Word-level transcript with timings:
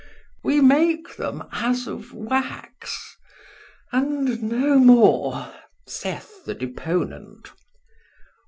We 0.43 0.61
make 0.61 1.15
them 1.17 1.43
as 1.51 1.85
of 1.85 2.11
wax. 2.11 2.99
And 3.91 4.41
no 4.41 4.79
more 4.79 5.53
saith 5.87 6.43
the 6.45 6.55
deponent. 6.55 7.51